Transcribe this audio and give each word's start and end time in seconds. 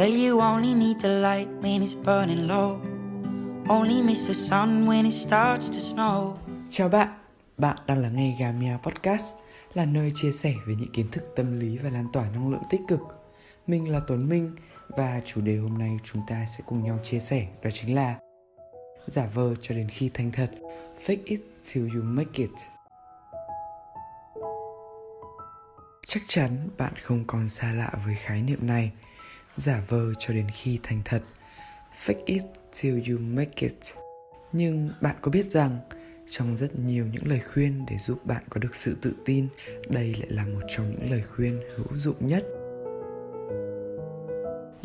Well, 0.00 0.28
you 0.28 0.40
only 0.40 0.74
need 0.74 1.00
the 1.02 1.08
light 1.08 1.48
when 1.60 1.82
it's 1.82 1.94
burning 2.04 2.48
low. 2.48 2.80
Only 3.68 4.02
miss 4.02 4.26
the 4.28 4.34
sun 4.34 4.86
when 4.86 5.04
it 5.04 5.12
starts 5.12 5.70
to 5.70 5.78
snow. 5.78 6.36
Chào 6.70 6.88
bạn, 6.88 7.08
bạn 7.58 7.76
đang 7.86 7.98
lắng 7.98 8.16
nghe 8.16 8.36
Gà 8.40 8.52
Mèo 8.52 8.78
Podcast 8.78 9.34
là 9.74 9.84
nơi 9.84 10.12
chia 10.14 10.32
sẻ 10.32 10.54
về 10.66 10.74
những 10.74 10.92
kiến 10.92 11.08
thức 11.12 11.24
tâm 11.36 11.60
lý 11.60 11.78
và 11.78 11.90
lan 11.90 12.06
tỏa 12.12 12.28
năng 12.30 12.50
lượng 12.50 12.62
tích 12.70 12.80
cực. 12.88 13.00
Mình 13.66 13.92
là 13.92 14.00
Tuấn 14.06 14.28
Minh 14.28 14.56
và 14.88 15.20
chủ 15.24 15.40
đề 15.40 15.56
hôm 15.56 15.78
nay 15.78 15.98
chúng 16.04 16.22
ta 16.26 16.46
sẽ 16.56 16.64
cùng 16.66 16.84
nhau 16.84 16.98
chia 17.02 17.18
sẻ 17.18 17.46
đó 17.62 17.70
chính 17.70 17.94
là 17.94 18.18
giả 19.06 19.26
vờ 19.34 19.54
cho 19.62 19.74
đến 19.74 19.88
khi 19.88 20.10
thành 20.14 20.32
thật, 20.32 20.50
fake 21.06 21.22
it 21.24 21.40
till 21.72 21.88
you 21.94 22.02
make 22.02 22.32
it. 22.34 22.50
Chắc 26.06 26.22
chắn 26.28 26.68
bạn 26.78 26.92
không 27.02 27.24
còn 27.26 27.48
xa 27.48 27.72
lạ 27.72 27.90
với 28.06 28.14
khái 28.14 28.42
niệm 28.42 28.66
này, 28.66 28.92
giả 29.56 29.82
vờ 29.88 30.14
cho 30.18 30.34
đến 30.34 30.46
khi 30.52 30.78
thành 30.82 31.02
thật, 31.04 31.22
fake 32.06 32.22
it 32.26 32.42
till 32.82 33.10
you 33.10 33.18
make 33.18 33.52
it. 33.56 33.76
Nhưng 34.52 34.90
bạn 35.00 35.16
có 35.20 35.30
biết 35.30 35.50
rằng 35.50 35.78
trong 36.28 36.56
rất 36.56 36.78
nhiều 36.78 37.06
những 37.12 37.26
lời 37.26 37.40
khuyên 37.52 37.86
để 37.90 37.96
giúp 37.98 38.26
bạn 38.26 38.42
có 38.50 38.60
được 38.60 38.74
sự 38.74 38.96
tự 39.02 39.14
tin, 39.24 39.48
đây 39.88 40.14
lại 40.14 40.28
là 40.30 40.44
một 40.44 40.60
trong 40.68 40.90
những 40.90 41.10
lời 41.10 41.22
khuyên 41.22 41.60
hữu 41.76 41.96
dụng 41.96 42.26
nhất. 42.26 42.44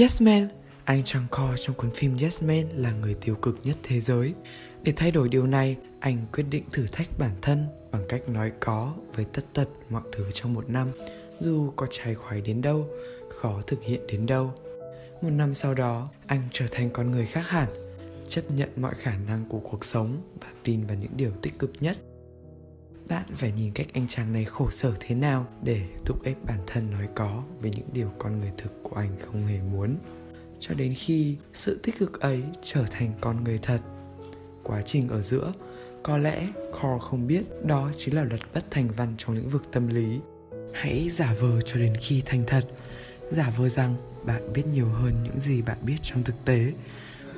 Yes 0.00 0.22
Man, 0.22 0.48
anh 0.84 1.04
Chang 1.04 1.26
Co 1.30 1.54
trong 1.56 1.76
cuốn 1.76 1.90
phim 1.90 2.16
Yes 2.16 2.42
Man 2.42 2.68
là 2.76 2.92
người 2.92 3.14
tiêu 3.14 3.34
cực 3.34 3.60
nhất 3.64 3.76
thế 3.82 4.00
giới. 4.00 4.34
Để 4.82 4.92
thay 4.96 5.10
đổi 5.10 5.28
điều 5.28 5.46
này, 5.46 5.76
anh 6.00 6.26
quyết 6.32 6.44
định 6.50 6.64
thử 6.72 6.86
thách 6.92 7.18
bản 7.18 7.30
thân 7.42 7.66
bằng 7.90 8.04
cách 8.08 8.28
nói 8.28 8.52
có 8.60 8.94
với 9.14 9.24
tất 9.32 9.42
tật 9.54 9.68
mọi 9.90 10.02
thứ 10.12 10.24
trong 10.34 10.54
một 10.54 10.70
năm, 10.70 10.88
dù 11.38 11.70
có 11.76 11.86
trái 11.90 12.14
khoái 12.14 12.40
đến 12.40 12.62
đâu, 12.62 12.88
khó 13.42 13.62
thực 13.66 13.82
hiện 13.82 14.00
đến 14.06 14.26
đâu. 14.26 14.52
Một 15.22 15.30
năm 15.30 15.54
sau 15.54 15.74
đó, 15.74 16.08
anh 16.26 16.42
trở 16.52 16.66
thành 16.70 16.90
con 16.90 17.10
người 17.10 17.26
khác 17.26 17.48
hẳn, 17.48 17.68
chấp 18.28 18.42
nhận 18.56 18.68
mọi 18.76 18.94
khả 18.94 19.16
năng 19.26 19.44
của 19.48 19.58
cuộc 19.58 19.84
sống 19.84 20.22
và 20.40 20.48
tin 20.62 20.86
vào 20.86 20.96
những 20.96 21.16
điều 21.16 21.30
tích 21.42 21.58
cực 21.58 21.72
nhất. 21.80 21.96
Bạn 23.08 23.24
phải 23.34 23.52
nhìn 23.52 23.72
cách 23.72 23.86
anh 23.94 24.06
chàng 24.08 24.32
này 24.32 24.44
khổ 24.44 24.70
sở 24.70 24.92
thế 25.00 25.14
nào 25.14 25.46
để 25.62 25.82
thúc 26.04 26.24
ép 26.24 26.36
bản 26.46 26.58
thân 26.66 26.90
nói 26.90 27.08
có 27.14 27.42
về 27.60 27.70
những 27.76 27.88
điều 27.92 28.08
con 28.18 28.40
người 28.40 28.52
thực 28.58 28.72
của 28.82 28.96
anh 28.96 29.10
không 29.20 29.46
hề 29.46 29.60
muốn. 29.60 29.96
Cho 30.60 30.74
đến 30.74 30.94
khi 30.94 31.36
sự 31.52 31.80
tích 31.82 31.98
cực 31.98 32.20
ấy 32.20 32.42
trở 32.62 32.84
thành 32.90 33.12
con 33.20 33.44
người 33.44 33.58
thật. 33.62 33.80
Quá 34.62 34.82
trình 34.82 35.08
ở 35.08 35.22
giữa, 35.22 35.52
có 36.02 36.18
lẽ 36.18 36.48
Core 36.72 36.98
không 37.00 37.26
biết 37.26 37.42
đó 37.64 37.90
chính 37.96 38.14
là 38.14 38.24
luật 38.24 38.40
bất 38.54 38.70
thành 38.70 38.88
văn 38.96 39.14
trong 39.18 39.36
lĩnh 39.36 39.48
vực 39.48 39.62
tâm 39.72 39.88
lý. 39.88 40.20
Hãy 40.72 41.10
giả 41.10 41.34
vờ 41.40 41.60
cho 41.60 41.76
đến 41.76 41.92
khi 42.00 42.22
thành 42.26 42.44
thật, 42.46 42.64
giả 43.34 43.52
vờ 43.56 43.68
rằng 43.68 43.94
bạn 44.24 44.52
biết 44.52 44.62
nhiều 44.72 44.86
hơn 44.86 45.14
những 45.22 45.40
gì 45.40 45.62
bạn 45.62 45.78
biết 45.82 45.96
trong 46.02 46.22
thực 46.22 46.44
tế. 46.44 46.72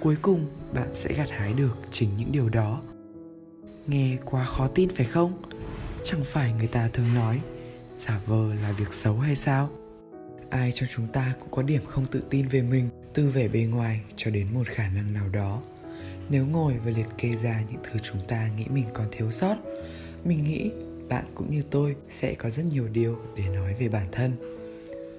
Cuối 0.00 0.16
cùng, 0.22 0.46
bạn 0.72 0.88
sẽ 0.94 1.14
gặt 1.14 1.30
hái 1.30 1.52
được 1.52 1.78
chính 1.90 2.16
những 2.16 2.32
điều 2.32 2.48
đó. 2.48 2.82
Nghe 3.86 4.16
quá 4.24 4.44
khó 4.44 4.66
tin 4.66 4.88
phải 4.96 5.06
không? 5.06 5.42
Chẳng 6.04 6.24
phải 6.24 6.52
người 6.52 6.66
ta 6.66 6.88
thường 6.92 7.14
nói 7.14 7.40
giả 7.98 8.20
vờ 8.26 8.54
là 8.54 8.72
việc 8.72 8.92
xấu 8.92 9.18
hay 9.18 9.36
sao? 9.36 9.70
Ai 10.50 10.72
trong 10.72 10.88
chúng 10.94 11.06
ta 11.06 11.34
cũng 11.40 11.50
có 11.50 11.62
điểm 11.62 11.82
không 11.88 12.06
tự 12.06 12.22
tin 12.30 12.48
về 12.48 12.62
mình 12.62 12.88
từ 13.14 13.30
vẻ 13.30 13.48
bề 13.48 13.60
ngoài 13.60 14.00
cho 14.16 14.30
đến 14.30 14.46
một 14.54 14.66
khả 14.66 14.88
năng 14.88 15.12
nào 15.12 15.28
đó 15.28 15.62
nếu 16.28 16.46
ngồi 16.46 16.74
và 16.84 16.90
liệt 16.90 17.06
kê 17.18 17.32
ra 17.32 17.62
những 17.70 17.80
thứ 17.84 17.98
chúng 18.02 18.20
ta 18.28 18.48
nghĩ 18.56 18.64
mình 18.68 18.84
còn 18.92 19.06
thiếu 19.12 19.30
sót 19.30 19.56
mình 20.24 20.44
nghĩ 20.44 20.70
bạn 21.08 21.24
cũng 21.34 21.50
như 21.50 21.62
tôi 21.70 21.96
sẽ 22.10 22.34
có 22.34 22.50
rất 22.50 22.62
nhiều 22.66 22.88
điều 22.92 23.18
để 23.36 23.44
nói 23.48 23.74
về 23.74 23.88
bản 23.88 24.08
thân 24.12 24.53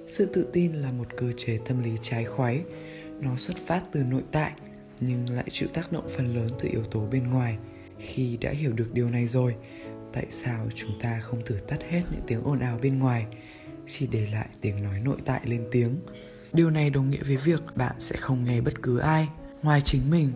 sự 0.08 0.26
tự 0.26 0.48
tin 0.54 0.74
là 0.74 0.92
một 0.92 1.08
cơ 1.18 1.32
chế 1.38 1.60
tâm 1.66 1.84
lý 1.84 1.92
trái 2.02 2.26
khoái. 2.26 2.62
Nó 3.20 3.36
xuất 3.38 3.58
phát 3.58 3.84
từ 3.92 4.00
nội 4.00 4.24
tại, 4.32 4.52
nhưng 5.00 5.30
lại 5.30 5.46
chịu 5.52 5.70
tác 5.74 5.92
động 5.92 6.08
phần 6.16 6.36
lớn 6.36 6.50
từ 6.60 6.70
yếu 6.72 6.84
tố 6.84 7.08
bên 7.12 7.28
ngoài. 7.28 7.58
Khi 8.00 8.38
đã 8.42 8.52
hiểu 8.52 8.74
được 8.74 8.94
điều 8.94 9.10
này 9.10 9.28
rồi, 9.28 9.56
tại 10.14 10.26
sao 10.32 10.68
chúng 10.76 11.00
ta 11.02 11.20
không 11.20 11.46
thử 11.46 11.56
tắt 11.68 11.78
hết 11.90 12.02
những 12.12 12.22
tiếng 12.28 12.44
ồn 12.44 12.60
ào 12.60 12.80
bên 12.82 13.00
ngoài, 13.00 13.26
chỉ 13.88 14.08
để 14.08 14.28
lại 14.32 14.48
tiếng 14.62 14.84
nói 14.84 15.00
nội 15.00 15.18
tại 15.26 15.42
lên 15.44 15.68
tiếng? 15.72 15.96
Điều 16.54 16.70
này 16.70 16.90
đồng 16.90 17.10
nghĩa 17.10 17.24
với 17.24 17.38
việc 17.38 17.62
bạn 17.76 17.96
sẽ 18.00 18.16
không 18.16 18.46
nghe 18.46 18.62
bất 18.62 18.82
cứ 18.82 18.98
ai 18.98 19.28
ngoài 19.64 19.82
chính 19.82 20.02
mình. 20.10 20.32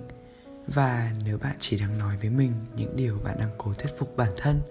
Và 0.68 1.12
nếu 1.26 1.38
bạn 1.38 1.56
chỉ 1.60 1.80
đang 1.80 1.98
nói 1.98 2.18
với 2.22 2.30
mình 2.30 2.52
những 2.76 2.96
điều 2.96 3.20
bạn 3.24 3.38
đang 3.40 3.50
cố 3.58 3.74
thuyết 3.74 3.92
phục 3.98 4.18
bản 4.18 4.32
thân, 4.38 4.62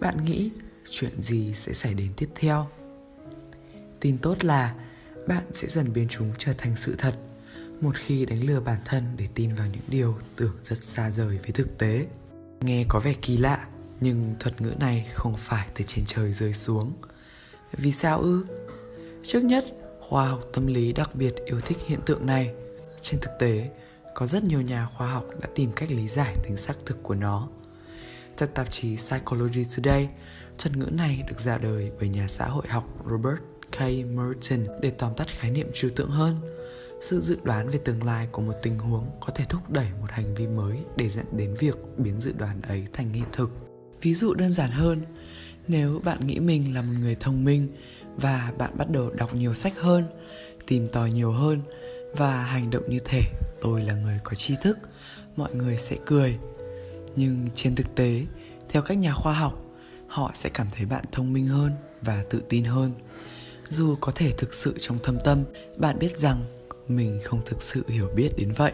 bạn 0.00 0.24
nghĩ 0.24 0.50
chuyện 0.90 1.22
gì 1.22 1.54
sẽ 1.54 1.72
xảy 1.72 1.94
đến 1.94 2.08
tiếp 2.16 2.28
theo? 2.34 2.66
Tin 4.00 4.18
tốt 4.18 4.44
là 4.44 4.74
bạn 5.26 5.44
sẽ 5.52 5.68
dần 5.68 5.92
biến 5.92 6.08
chúng 6.10 6.32
trở 6.38 6.52
thành 6.58 6.76
sự 6.76 6.94
thật 6.98 7.14
một 7.80 7.96
khi 7.96 8.26
đánh 8.26 8.44
lừa 8.44 8.60
bản 8.60 8.78
thân 8.84 9.04
để 9.16 9.28
tin 9.34 9.54
vào 9.54 9.66
những 9.66 9.82
điều 9.88 10.18
tưởng 10.36 10.56
rất 10.62 10.82
xa 10.82 11.10
rời 11.10 11.38
với 11.42 11.52
thực 11.54 11.78
tế. 11.78 12.06
Nghe 12.60 12.84
có 12.88 13.00
vẻ 13.00 13.14
kỳ 13.22 13.36
lạ 13.36 13.66
nhưng 14.00 14.34
thuật 14.40 14.60
ngữ 14.60 14.72
này 14.80 15.08
không 15.14 15.36
phải 15.36 15.68
từ 15.74 15.84
trên 15.88 16.04
trời 16.06 16.32
rơi 16.32 16.52
xuống. 16.52 16.92
Vì 17.72 17.92
sao 17.92 18.20
ư? 18.20 18.44
Trước 19.22 19.44
nhất 19.44 19.64
khoa 20.08 20.28
học 20.28 20.40
tâm 20.52 20.66
lý 20.66 20.92
đặc 20.92 21.14
biệt 21.14 21.34
yêu 21.44 21.60
thích 21.60 21.78
hiện 21.86 22.00
tượng 22.06 22.26
này. 22.26 22.54
Trên 23.00 23.20
thực 23.20 23.30
tế 23.38 23.70
có 24.14 24.26
rất 24.26 24.44
nhiều 24.44 24.60
nhà 24.60 24.86
khoa 24.86 25.12
học 25.12 25.24
đã 25.40 25.48
tìm 25.54 25.72
cách 25.76 25.90
lý 25.90 26.08
giải 26.08 26.36
tính 26.44 26.56
xác 26.56 26.74
thực 26.86 27.02
của 27.02 27.14
nó. 27.14 27.48
Theo 28.36 28.48
tạp 28.48 28.70
chí 28.70 28.96
Psychology 28.96 29.66
Today, 29.76 30.08
thuật 30.58 30.76
ngữ 30.76 30.86
này 30.92 31.24
được 31.28 31.40
ra 31.40 31.58
đời 31.58 31.90
bởi 31.98 32.08
nhà 32.08 32.28
xã 32.28 32.46
hội 32.46 32.68
học 32.68 32.84
Robert 33.10 33.40
K. 33.80 33.82
Merton 33.82 34.80
để 34.80 34.90
tóm 34.90 35.14
tắt 35.16 35.26
khái 35.28 35.50
niệm 35.50 35.70
trừu 35.74 35.90
tượng 35.96 36.10
hơn. 36.10 36.36
Sự 37.00 37.20
dự 37.20 37.36
đoán 37.42 37.68
về 37.68 37.78
tương 37.84 38.04
lai 38.04 38.28
của 38.32 38.42
một 38.42 38.52
tình 38.62 38.78
huống 38.78 39.06
có 39.20 39.32
thể 39.34 39.44
thúc 39.48 39.70
đẩy 39.70 39.86
một 40.00 40.06
hành 40.10 40.34
vi 40.34 40.46
mới 40.46 40.78
để 40.96 41.08
dẫn 41.08 41.26
đến 41.32 41.54
việc 41.58 41.76
biến 41.96 42.20
dự 42.20 42.32
đoán 42.38 42.62
ấy 42.62 42.86
thành 42.92 43.12
hiện 43.12 43.24
thực. 43.32 43.50
Ví 44.02 44.14
dụ 44.14 44.34
đơn 44.34 44.52
giản 44.52 44.70
hơn, 44.70 45.02
nếu 45.68 46.00
bạn 46.04 46.26
nghĩ 46.26 46.40
mình 46.40 46.74
là 46.74 46.82
một 46.82 46.92
người 47.00 47.16
thông 47.20 47.44
minh 47.44 47.68
và 48.16 48.52
bạn 48.58 48.70
bắt 48.76 48.90
đầu 48.90 49.10
đọc 49.10 49.34
nhiều 49.34 49.54
sách 49.54 49.74
hơn, 49.76 50.04
tìm 50.66 50.86
tòi 50.86 51.10
nhiều 51.10 51.32
hơn 51.32 51.62
và 52.16 52.42
hành 52.42 52.70
động 52.70 52.90
như 52.90 52.98
thể 53.04 53.22
tôi 53.60 53.82
là 53.82 53.94
người 53.94 54.20
có 54.24 54.34
tri 54.34 54.54
thức 54.62 54.78
mọi 55.36 55.54
người 55.54 55.76
sẽ 55.76 55.96
cười 56.06 56.38
nhưng 57.16 57.48
trên 57.54 57.74
thực 57.74 57.94
tế 57.94 58.26
theo 58.68 58.82
các 58.82 58.94
nhà 58.94 59.12
khoa 59.14 59.32
học 59.32 59.64
họ 60.06 60.30
sẽ 60.34 60.50
cảm 60.54 60.66
thấy 60.76 60.86
bạn 60.86 61.04
thông 61.12 61.32
minh 61.32 61.46
hơn 61.46 61.72
và 62.02 62.24
tự 62.30 62.42
tin 62.48 62.64
hơn 62.64 62.92
dù 63.70 63.96
có 64.00 64.12
thể 64.14 64.32
thực 64.36 64.54
sự 64.54 64.74
trong 64.78 64.98
thâm 65.02 65.18
tâm, 65.24 65.44
bạn 65.76 65.98
biết 65.98 66.18
rằng 66.18 66.44
mình 66.88 67.20
không 67.24 67.42
thực 67.46 67.62
sự 67.62 67.84
hiểu 67.88 68.08
biết 68.14 68.30
đến 68.36 68.52
vậy. 68.52 68.72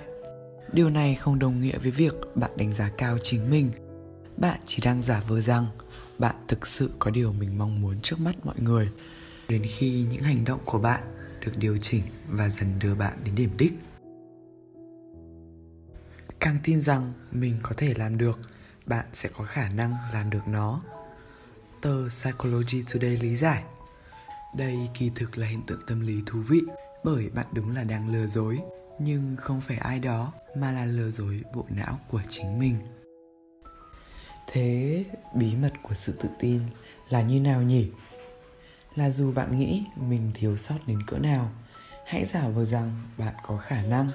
Điều 0.73 0.91
này 0.91 1.15
không 1.15 1.39
đồng 1.39 1.61
nghĩa 1.61 1.79
với 1.79 1.91
việc 1.91 2.15
bạn 2.35 2.51
đánh 2.57 2.73
giá 2.73 2.91
cao 2.99 3.19
chính 3.23 3.51
mình. 3.51 3.71
Bạn 4.37 4.61
chỉ 4.67 4.83
đang 4.85 5.03
giả 5.03 5.23
vờ 5.29 5.41
rằng 5.41 5.67
bạn 6.19 6.35
thực 6.49 6.67
sự 6.67 6.91
có 6.99 7.11
điều 7.11 7.33
mình 7.33 7.59
mong 7.59 7.81
muốn 7.81 8.01
trước 8.03 8.21
mắt 8.21 8.47
mọi 8.47 8.55
người. 8.59 8.89
Đến 9.49 9.63
khi 9.63 10.07
những 10.11 10.23
hành 10.23 10.45
động 10.45 10.61
của 10.65 10.79
bạn 10.79 11.01
được 11.41 11.53
điều 11.57 11.77
chỉnh 11.77 12.03
và 12.29 12.49
dần 12.49 12.79
đưa 12.79 12.95
bạn 12.95 13.19
đến 13.25 13.35
điểm 13.35 13.51
đích. 13.59 13.73
Càng 16.41 16.59
tin 16.65 16.81
rằng 16.81 17.13
mình 17.33 17.57
có 17.63 17.71
thể 17.77 17.95
làm 17.97 18.19
được, 18.19 18.39
bạn 18.87 19.07
sẽ 19.13 19.29
có 19.37 19.45
khả 19.45 19.69
năng 19.69 19.95
làm 20.13 20.31
được 20.31 20.49
nó. 20.49 20.81
Tờ 21.81 22.09
psychology 22.09 22.83
today 22.93 23.17
lý 23.17 23.37
giải 23.37 23.63
đây 24.55 24.89
kỳ 24.95 25.11
thực 25.15 25.39
là 25.39 25.47
hiện 25.47 25.61
tượng 25.67 25.81
tâm 25.87 26.01
lý 26.01 26.23
thú 26.27 26.39
vị, 26.49 26.61
bởi 27.05 27.31
bạn 27.31 27.47
đúng 27.53 27.75
là 27.75 27.85
đang 27.85 28.13
lừa 28.13 28.27
dối. 28.27 28.59
Nhưng 28.99 29.37
không 29.37 29.61
phải 29.61 29.77
ai 29.77 29.99
đó 29.99 30.33
mà 30.57 30.73
là 30.73 30.85
lừa 30.85 31.09
dối 31.09 31.43
bộ 31.55 31.65
não 31.69 31.99
của 32.11 32.21
chính 32.29 32.59
mình. 32.59 32.77
Thế 34.47 35.05
bí 35.35 35.57
mật 35.57 35.73
của 35.83 35.95
sự 35.95 36.13
tự 36.13 36.29
tin 36.39 36.61
là 37.09 37.23
như 37.23 37.41
nào 37.41 37.63
nhỉ? 37.63 37.91
Là 38.95 39.11
dù 39.11 39.33
bạn 39.33 39.59
nghĩ 39.59 39.85
mình 39.97 40.31
thiếu 40.35 40.57
sót 40.57 40.79
đến 40.87 41.03
cỡ 41.07 41.19
nào, 41.19 41.51
hãy 42.07 42.25
giả 42.25 42.49
vờ 42.49 42.65
rằng 42.65 43.03
bạn 43.19 43.35
có 43.47 43.57
khả 43.57 43.83
năng. 43.83 44.11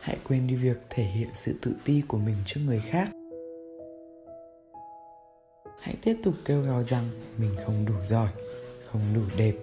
Hãy 0.00 0.18
quên 0.28 0.46
đi 0.46 0.56
việc 0.56 0.76
thể 0.90 1.04
hiện 1.04 1.28
sự 1.34 1.58
tự 1.62 1.72
ti 1.84 2.02
của 2.08 2.18
mình 2.18 2.36
trước 2.46 2.60
người 2.60 2.82
khác. 2.90 3.10
Hãy 5.80 5.96
tiếp 6.02 6.16
tục 6.24 6.34
kêu 6.44 6.62
gào 6.62 6.82
rằng 6.82 7.10
mình 7.38 7.56
không 7.64 7.86
đủ 7.86 7.94
giỏi 8.02 8.28
không 8.94 9.14
đủ 9.14 9.22
đẹp, 9.36 9.54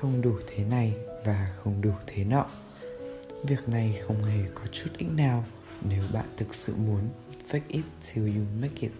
không 0.00 0.22
đủ 0.22 0.32
thế 0.46 0.64
này 0.64 0.94
và 1.24 1.54
không 1.56 1.80
đủ 1.80 1.90
thế 2.06 2.24
nọ. 2.24 2.46
Việc 3.42 3.68
này 3.68 4.00
không 4.06 4.22
hề 4.22 4.44
có 4.54 4.62
chút 4.72 4.90
ích 4.98 5.08
nào 5.08 5.44
nếu 5.88 6.02
bạn 6.12 6.24
thực 6.36 6.54
sự 6.54 6.74
muốn. 6.76 7.00
Fake 7.50 7.60
it 7.68 7.84
till 8.14 8.36
you 8.36 8.44
make 8.60 8.74
it. 8.80 8.92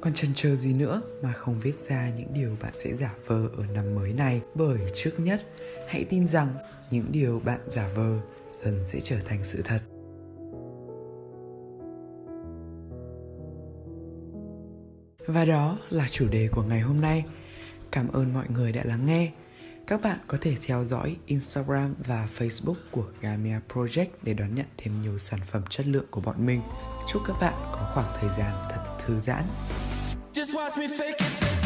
Còn 0.00 0.14
chần 0.14 0.30
chờ 0.34 0.54
gì 0.54 0.74
nữa 0.74 1.02
mà 1.22 1.32
không 1.32 1.60
viết 1.60 1.80
ra 1.88 2.10
những 2.16 2.34
điều 2.34 2.56
bạn 2.62 2.72
sẽ 2.74 2.96
giả 2.96 3.14
vờ 3.26 3.48
ở 3.56 3.66
năm 3.74 3.94
mới 3.94 4.12
này? 4.12 4.40
Bởi 4.54 4.78
trước 4.94 5.12
nhất, 5.18 5.46
hãy 5.88 6.04
tin 6.04 6.28
rằng 6.28 6.54
những 6.90 7.06
điều 7.12 7.40
bạn 7.44 7.60
giả 7.66 7.88
vờ 7.94 8.20
dần 8.50 8.84
sẽ 8.84 9.00
trở 9.00 9.16
thành 9.24 9.44
sự 9.44 9.62
thật. 9.64 9.80
Và 15.26 15.44
đó 15.44 15.78
là 15.90 16.08
chủ 16.10 16.28
đề 16.28 16.48
của 16.48 16.62
ngày 16.62 16.80
hôm 16.80 17.00
nay 17.00 17.24
cảm 17.90 18.08
ơn 18.08 18.34
mọi 18.34 18.46
người 18.48 18.72
đã 18.72 18.82
lắng 18.84 19.06
nghe 19.06 19.30
Các 19.86 20.02
bạn 20.02 20.18
có 20.26 20.38
thể 20.40 20.56
theo 20.66 20.84
dõi 20.84 21.16
Instagram 21.26 21.94
và 22.06 22.28
Facebook 22.38 22.74
của 22.90 23.04
Gamia 23.20 23.58
Project 23.74 24.06
để 24.22 24.34
đón 24.34 24.54
nhận 24.54 24.66
thêm 24.76 25.02
nhiều 25.02 25.18
sản 25.18 25.40
phẩm 25.50 25.62
chất 25.70 25.86
lượng 25.86 26.06
của 26.10 26.20
bọn 26.20 26.46
mình. 26.46 26.60
Chúc 27.12 27.22
các 27.26 27.36
bạn 27.40 27.54
có 27.72 27.90
khoảng 27.94 28.12
thời 28.20 28.30
gian 28.38 28.52
thật 28.70 28.96
thư 29.06 29.20
giãn. 29.20 29.44
Just 30.32 30.54
watch 30.54 30.78
me 30.78 30.86
fake 30.86 31.06
it, 31.06 31.20
fake 31.20 31.57